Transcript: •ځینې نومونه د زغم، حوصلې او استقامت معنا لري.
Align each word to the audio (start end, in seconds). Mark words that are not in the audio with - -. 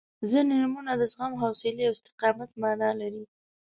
•ځینې 0.29 0.55
نومونه 0.61 0.91
د 0.97 1.01
زغم، 1.11 1.31
حوصلې 1.41 1.83
او 1.87 1.95
استقامت 1.97 2.49
معنا 2.61 2.89
لري. 3.01 3.23